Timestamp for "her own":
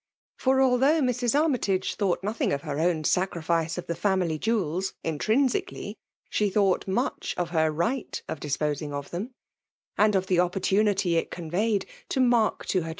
2.63-3.03